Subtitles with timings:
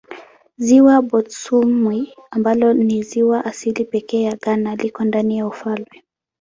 [0.57, 6.03] Ziwa Bosumtwi ambalo ni ziwa asilia pekee ya Ghana liko ndani ya ufalme.